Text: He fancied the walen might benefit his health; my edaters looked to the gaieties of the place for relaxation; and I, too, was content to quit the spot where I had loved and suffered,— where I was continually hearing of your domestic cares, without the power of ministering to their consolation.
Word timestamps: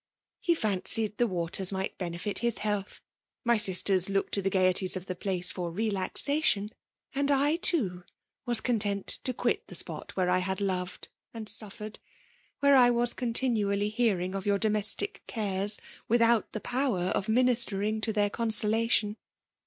He 0.39 0.55
fancied 0.55 1.17
the 1.19 1.27
walen 1.27 1.71
might 1.71 1.99
benefit 1.99 2.39
his 2.39 2.57
health; 2.57 3.01
my 3.43 3.55
edaters 3.57 4.09
looked 4.09 4.33
to 4.33 4.41
the 4.41 4.49
gaieties 4.49 4.97
of 4.97 5.05
the 5.05 5.13
place 5.13 5.51
for 5.51 5.69
relaxation; 5.69 6.71
and 7.13 7.29
I, 7.29 7.57
too, 7.57 8.03
was 8.43 8.61
content 8.61 9.05
to 9.25 9.31
quit 9.31 9.67
the 9.67 9.75
spot 9.75 10.15
where 10.17 10.27
I 10.27 10.39
had 10.39 10.59
loved 10.59 11.09
and 11.35 11.47
suffered,— 11.47 11.99
where 12.61 12.75
I 12.75 12.89
was 12.89 13.13
continually 13.13 13.89
hearing 13.89 14.33
of 14.33 14.43
your 14.47 14.57
domestic 14.57 15.21
cares, 15.27 15.79
without 16.07 16.51
the 16.53 16.61
power 16.61 17.09
of 17.09 17.29
ministering 17.29 18.01
to 18.01 18.11
their 18.11 18.31
consolation. 18.31 19.17